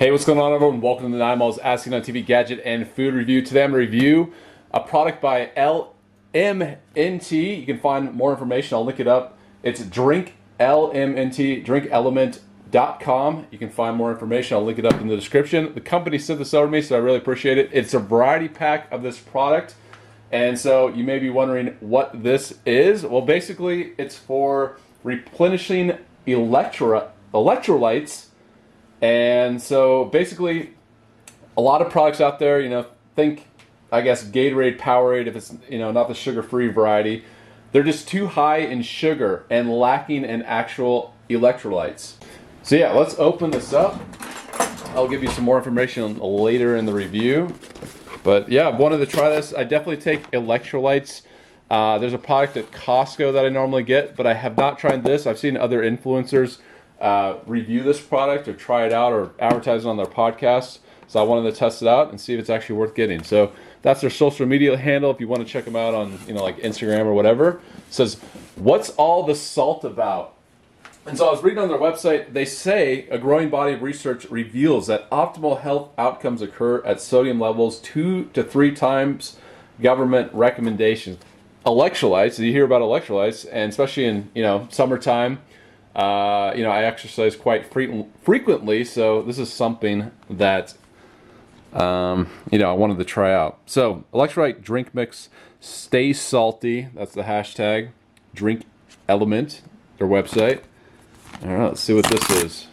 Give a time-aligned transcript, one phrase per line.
[0.00, 0.80] Hey, what's going on, everyone?
[0.80, 3.42] Welcome to the 9malls Asking on TV Gadget and Food Review.
[3.42, 4.32] Today I'm going to review
[4.70, 7.60] a product by LMNT.
[7.60, 8.76] You can find more information.
[8.76, 9.36] I'll link it up.
[9.62, 13.46] It's Drink LMNT, drinklmnt.com.
[13.50, 14.56] You can find more information.
[14.56, 15.74] I'll link it up in the description.
[15.74, 17.68] The company sent this over to me, so I really appreciate it.
[17.70, 19.74] It's a variety pack of this product.
[20.32, 23.04] And so you may be wondering what this is.
[23.04, 28.28] Well, basically, it's for replenishing electro- electrolytes
[29.00, 30.74] and so basically,
[31.56, 32.86] a lot of products out there, you know,
[33.16, 33.46] think,
[33.92, 37.24] I guess, Gatorade, Powerade, if it's, you know, not the sugar free variety,
[37.72, 42.14] they're just too high in sugar and lacking in actual electrolytes.
[42.62, 44.00] So, yeah, let's open this up.
[44.94, 47.54] I'll give you some more information later in the review.
[48.22, 49.54] But yeah, I wanted to try this.
[49.54, 51.22] I definitely take electrolytes.
[51.70, 55.04] Uh, there's a product at Costco that I normally get, but I have not tried
[55.04, 55.26] this.
[55.26, 56.58] I've seen other influencers
[57.00, 60.78] uh, review this product or try it out or advertise it on their podcast.
[61.08, 63.24] So I wanted to test it out and see if it's actually worth getting.
[63.24, 63.52] So
[63.82, 65.10] that's their social media handle.
[65.10, 67.94] If you want to check them out on you know like Instagram or whatever, it
[67.94, 68.14] says
[68.56, 70.34] what's all the salt about?
[71.06, 72.34] And so I was reading on their website.
[72.34, 77.40] They say a growing body of research reveals that optimal health outcomes occur at sodium
[77.40, 79.38] levels two to three times
[79.80, 81.18] government recommendations.
[81.66, 82.38] Electrolytes.
[82.38, 85.40] You hear about electrolytes, and especially in you know summertime
[85.94, 90.74] uh, you know, I exercise quite fre- frequently, so this is something that
[91.72, 93.58] um, you know I wanted to try out.
[93.66, 96.88] So, electrolyte drink mix, stay salty.
[96.94, 97.90] That's the hashtag.
[98.34, 98.62] Drink
[99.08, 99.62] LMNT,
[99.98, 100.62] their website.
[101.42, 102.66] All right, let's see what this is.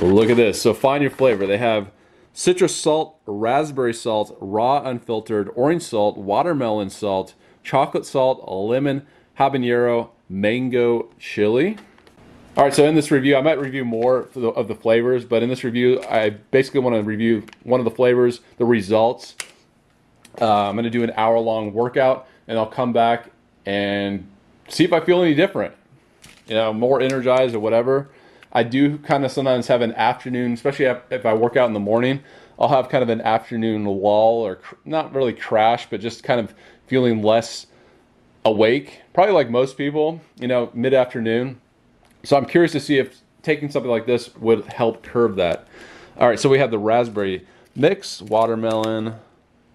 [0.00, 0.60] Look at this.
[0.60, 1.46] So, find your flavor.
[1.46, 1.90] They have
[2.34, 9.06] citrus salt, raspberry salt, raw unfiltered, orange salt, watermelon salt, chocolate salt, lemon
[9.38, 11.76] habanero mango chili.
[12.56, 15.48] All right, so in this review, I might review more of the flavors, but in
[15.48, 19.34] this review, I basically want to review one of the flavors, the results.
[20.40, 23.30] Uh, I'm going to do an hour long workout, and I'll come back
[23.66, 24.28] and
[24.68, 25.74] see if I feel any different,
[26.46, 28.08] you know, more energized or whatever.
[28.52, 31.80] I do kind of sometimes have an afternoon, especially if I work out in the
[31.80, 32.22] morning,
[32.56, 36.54] I'll have kind of an afternoon lull or not really crash, but just kind of
[36.86, 37.66] feeling less
[38.44, 41.60] awake, probably like most people, you know, mid afternoon.
[42.22, 45.66] So I'm curious to see if taking something like this would help curb that.
[46.18, 49.16] All right, so we have the raspberry mix, watermelon,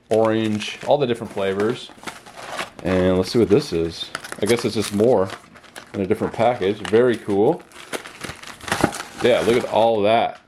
[0.09, 1.91] orange, all the different flavors.
[2.83, 4.09] And let's see what this is.
[4.41, 5.29] I guess it's just more
[5.93, 6.77] in a different package.
[6.89, 7.61] Very cool.
[9.21, 10.39] Yeah, look at all that.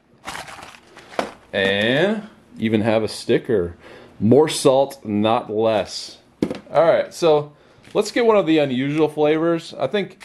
[1.52, 2.28] And
[2.58, 3.76] even have a sticker.
[4.20, 6.20] More salt, not less.
[6.72, 7.52] All right, so
[7.94, 9.74] Let's get one of the unusual flavors.
[9.74, 10.24] I think,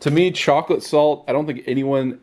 [0.00, 2.20] to me, chocolate salt, I don't think anyone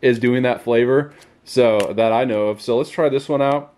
[0.00, 1.14] is doing that flavor
[1.44, 2.60] so that I know of.
[2.60, 3.74] So let's try this one out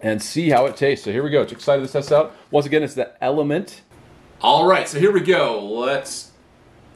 [0.00, 1.04] and see how it tastes.
[1.04, 1.42] So here we go.
[1.42, 2.34] Excited to test out.
[2.50, 3.80] Once again, it's the LMNT.
[4.40, 5.62] All right, so here we go.
[5.62, 6.30] Let's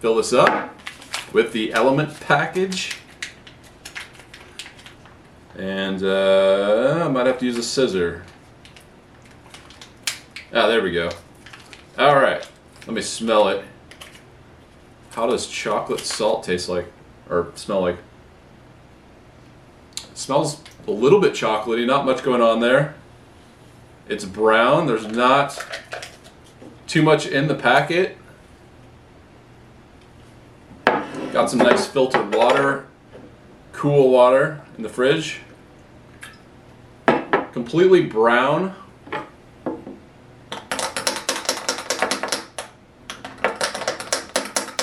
[0.01, 0.75] fill this up
[1.33, 2.97] with the LMNT package.
[5.57, 8.25] And uh, I might have to use a scissor.
[10.53, 11.11] Ah, there we go.
[11.99, 12.47] All right.
[12.87, 13.65] Let me smell it.
[15.13, 16.93] How does chocolate salt taste like?
[17.31, 17.99] Or smell like?
[19.97, 22.95] It smells a little bit chocolatey, not much going on there.
[24.09, 25.65] It's brown, there's not
[26.87, 28.19] too much in the packet.
[31.33, 32.87] Got some nice filtered water,
[33.73, 35.41] cool water in the fridge.
[37.53, 38.75] Completely brown.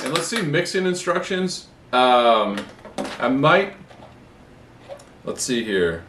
[0.04, 1.68] And let's see mixing instructions.
[1.92, 2.66] Um,
[3.20, 3.74] I might,
[5.26, 6.06] let's see here.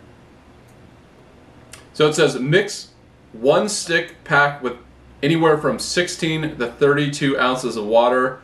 [1.93, 2.93] So it says mix
[3.33, 4.77] one stick pack with
[5.23, 8.41] anywhere from 16 to 32 ounces of water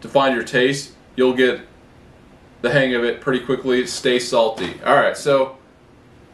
[0.00, 0.94] to find your taste.
[1.14, 1.60] You'll get
[2.62, 3.86] the hang of it pretty quickly.
[3.86, 4.80] Stay salty.
[4.84, 5.58] All right, so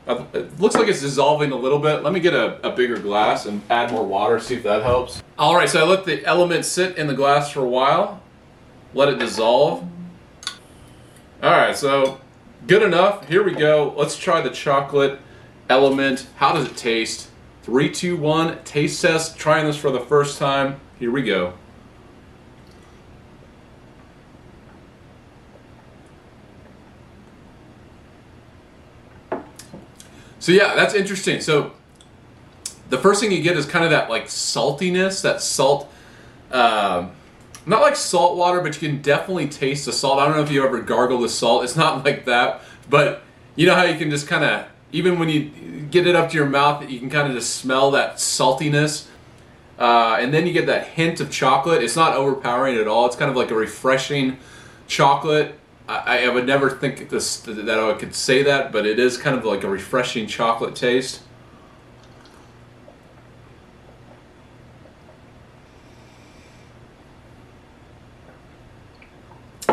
[0.09, 2.03] it looks like it's dissolving a little bit.
[2.03, 5.23] Let me get a, a, bigger glass and add more water, see if that helps.
[5.39, 8.23] All right, so I let the element sit in the glass for a while
[8.95, 9.85] let it dissolve.
[11.43, 12.21] All right, so
[12.67, 13.29] good enough.
[13.29, 13.95] Here we go.
[13.97, 15.19] Let's try the chocolate
[15.69, 16.27] element.
[16.37, 17.29] How does it taste?
[17.63, 19.39] Three, two, one, taste test.
[19.39, 20.81] Trying this for the first time.
[20.99, 21.55] Here we go.
[30.41, 31.41] So yeah, that's interesting.
[31.41, 31.73] So
[32.89, 35.91] the first thing you get is kind of that like saltiness, that salt.
[36.51, 37.13] Um,
[37.67, 40.19] not like salt water, but you can definitely taste the salt.
[40.19, 41.65] I don't know if you ever gargle the salt.
[41.65, 43.23] It's not like that, but
[43.57, 45.51] you know how you can just kind of, even when you
[45.91, 49.07] get it up to your mouth, you can kind of just smell that saltiness.
[49.79, 51.83] Uh, and then you get that hint of chocolate.
[51.83, 53.07] It's not overpowering at all.
[53.07, 54.37] It's kind of like a refreshing
[54.87, 55.59] chocolate.
[55.89, 59.37] I, I would never think this that I could say that, but it is kind
[59.37, 61.23] of like a refreshing chocolate taste.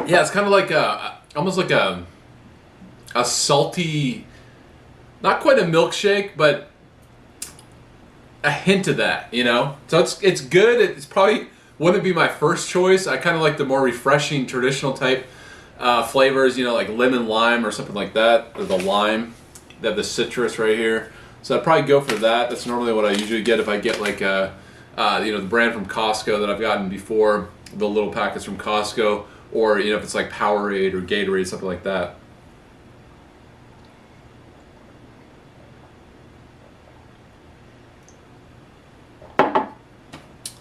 [0.07, 2.05] Yeah, it's kind of like a almost like a
[3.15, 4.25] a salty,
[5.21, 6.69] not quite a milkshake, but
[8.43, 9.77] a hint of that, you know.
[9.87, 10.81] So it's it's good.
[10.81, 11.47] It's probably
[11.79, 13.07] wouldn't be my first choice.
[13.07, 15.27] I kind of like the more refreshing traditional type
[15.79, 19.33] uh, flavors, you know, like lemon lime or something like that, or the lime.
[19.81, 21.11] They have the citrus right here.
[21.43, 22.49] So I'd probably go for that.
[22.49, 24.55] That's normally what I usually get if I get like a,
[24.97, 28.57] uh, you know, the brand from Costco that I've gotten before, the little packets from
[28.57, 32.15] Costco, or you know, if it's like Powerade or Gatorade, something like that.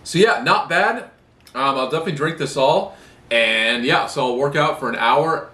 [0.07, 1.11] So yeah, not bad.
[1.53, 2.97] Um, I'll definitely drink this all.
[3.31, 5.51] And yeah, so I'll work out for an hour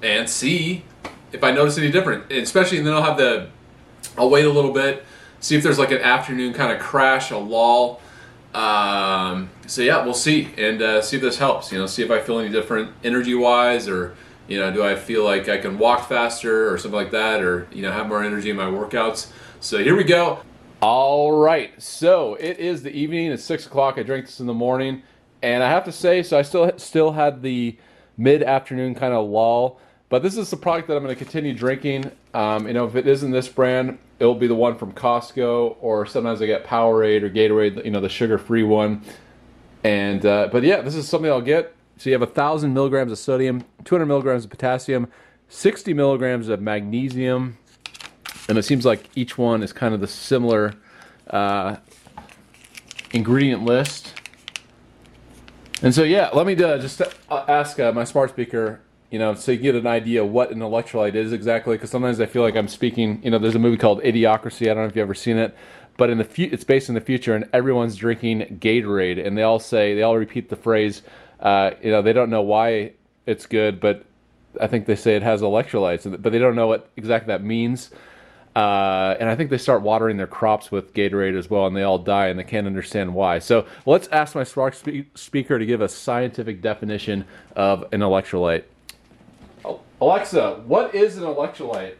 [0.00, 0.84] and see
[1.32, 2.30] if I notice any different.
[2.30, 3.48] Especially, and then I'll have the,
[4.16, 5.04] I'll wait a little bit,
[5.40, 8.00] see if there's like an afternoon kind of crash, a lull.
[8.56, 11.70] Um, so yeah, we'll see and uh, see if this helps.
[11.70, 14.16] You know, see if I feel any different energy wise, or
[14.48, 17.68] you know, do I feel like I can walk faster or something like that, or
[17.70, 19.30] you know, have more energy in my workouts.
[19.60, 20.40] So here we go.
[20.80, 23.30] All right, so it is the evening.
[23.30, 23.98] It's six o'clock.
[23.98, 25.02] I drank this in the morning,
[25.42, 27.76] and I have to say, so I still still had the
[28.16, 29.78] mid afternoon kind of lull.
[30.08, 32.10] But this is the product that I'm going to continue drinking.
[32.32, 36.06] Um, you know, if it isn't this brand, it'll be the one from Costco, or
[36.06, 37.84] sometimes I get Powerade or Gatorade.
[37.84, 39.02] You know, the sugar-free one.
[39.84, 41.74] And uh, but yeah, this is something I'll get.
[41.98, 45.08] So you have a thousand milligrams of sodium, 200 milligrams of potassium,
[45.48, 47.56] 60 milligrams of magnesium,
[48.48, 50.74] and it seems like each one is kind of the similar
[51.30, 51.76] uh,
[53.12, 54.12] ingredient list.
[55.82, 58.80] And so, yeah, let me uh, just uh, ask uh, my smart speaker,
[59.10, 61.76] you know, so you get an idea what an electrolyte is exactly.
[61.76, 64.62] Because sometimes I feel like I'm speaking, you know, there's a movie called Idiocracy.
[64.70, 65.56] I don't know if you've ever seen it,
[65.96, 69.42] but in the fu- it's based in the future, and everyone's drinking Gatorade, and they
[69.42, 71.02] all say they all repeat the phrase,
[71.40, 72.92] uh, you know, they don't know why
[73.26, 74.04] it's good, but
[74.60, 77.90] I think they say it has electrolytes, but they don't know what exactly that means.
[78.54, 81.82] Uh, and I think they start watering their crops with Gatorade as well, and they
[81.82, 83.38] all die, and they can't understand why.
[83.38, 88.64] So let's ask my Spark spe- speaker to give a scientific definition of an electrolyte.
[89.98, 91.94] Alexa, what is an electrolyte?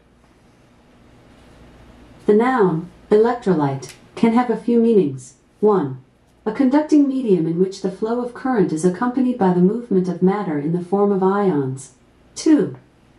[2.27, 5.37] The noun, electrolyte, can have a few meanings.
[5.61, 5.99] 1.
[6.45, 10.23] A conducting medium in which the flow of current is accompanied by the movement of
[10.23, 11.95] matter in the form of ions.
[12.35, 12.77] 2.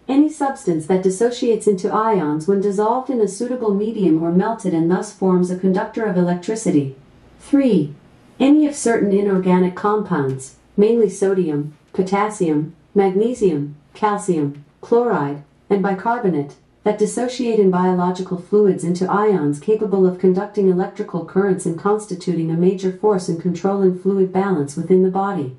[0.08, 4.92] Any substance that dissociates into ions when dissolved in a suitable medium or melted and
[4.92, 6.96] thus forms a conductor of electricity.
[7.40, 7.96] 3.
[8.40, 17.60] Any of certain inorganic compounds, mainly sodium, potassium, magnesium, calcium, chloride, and bicarbonate, that dissociate
[17.60, 23.28] in biological fluids into ions capable of conducting electrical currents and constituting a major force
[23.28, 25.57] in controlling fluid balance within the body.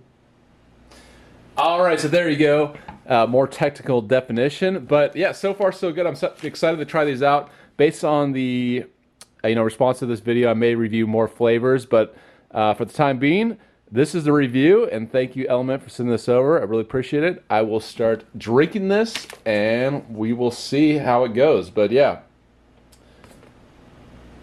[1.59, 2.75] All right, so there you go
[3.09, 4.85] uh, more technical definition.
[4.85, 6.07] But yeah, so far so good.
[6.07, 7.51] I'm so excited to try these out.
[7.77, 8.85] Based on the
[9.43, 12.17] uh, you know response to this video, I may review more flavors, but
[12.51, 13.59] uh, for the time being,
[13.91, 14.89] this is the review.
[14.89, 16.61] And thank you, LMNT, for sending this over.
[16.61, 17.45] I really appreciate it.
[17.49, 21.71] I will start drinking this, and we will see how it goes.
[21.71, 22.21] But yeah.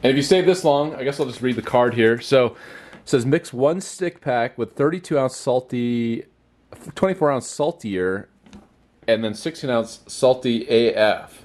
[0.04, 2.22] And if you stay this long, I guess I'll just read the card here.
[2.22, 2.56] So
[3.06, 6.26] says mix one stick pack with 32 ounce salty,
[6.96, 8.30] 24 ounce saltier
[9.08, 11.44] and then 16 ounce salty AF.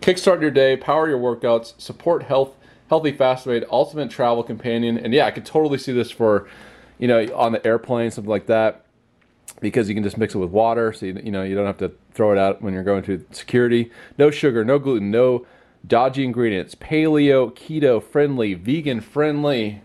[0.00, 2.54] Kickstart your day, power your workouts, support health,
[2.88, 4.96] healthy fast weight, ultimate travel companion.
[4.96, 6.48] And yeah, I could totally see this for,
[6.98, 8.84] you know, on the airplane, something like that,
[9.60, 10.92] because you can just mix it with water.
[10.92, 13.24] So, you, you know, you don't have to throw it out when you're going to
[13.30, 13.90] security.
[14.16, 15.46] No sugar, no gluten, no
[15.86, 16.74] dodgy ingredients.
[16.74, 19.82] Paleo, keto friendly, vegan friendly.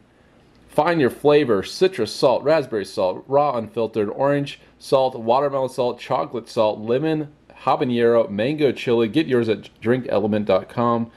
[0.67, 6.79] Find your flavor citrus salt, raspberry salt, raw unfiltered, orange salt, watermelon salt, chocolate salt,
[6.79, 9.07] lemon, habanero, mango chili.
[9.07, 11.11] Get yours at drinklmnt.com.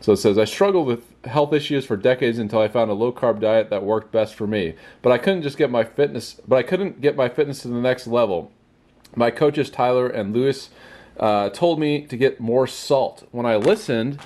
[0.00, 3.12] So it says, I struggled with health issues for decades until I found a low
[3.12, 4.74] carb diet that worked best for me.
[5.02, 7.80] But I couldn't just get my fitness, but I couldn't get my fitness to the
[7.80, 8.52] next level.
[9.16, 10.70] My coaches Tyler and Lewis
[11.18, 13.26] uh, told me to get more salt.
[13.32, 14.18] When I listened,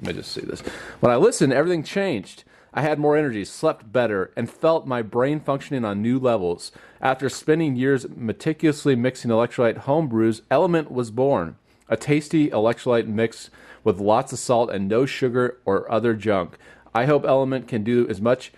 [0.00, 0.60] let me just see this.
[0.98, 2.44] When I listened, everything changed.
[2.72, 6.70] I had more energy, slept better, and felt my brain functioning on new levels.
[7.00, 11.56] After spending years meticulously mixing electrolyte home brews, LMNT was born.
[11.88, 13.50] A tasty electrolyte mix
[13.84, 16.56] with lots of salt and no sugar or other junk.
[16.94, 18.52] I hope LMNT can do as much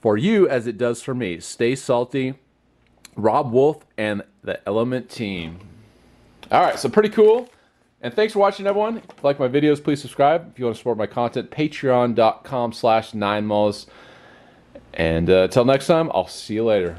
[0.00, 1.40] for you as it does for me.
[1.40, 2.34] Stay salty.
[3.16, 5.58] Robb Wolf and the LMNT team.
[6.50, 7.48] All right, so pretty cool.
[8.02, 8.98] And thanks for watching, everyone.
[8.98, 10.50] If you like my videos, please subscribe.
[10.52, 13.50] If you want to support my content, patreon.com slash nine
[14.94, 16.98] And uh, until next time, I'll see you later.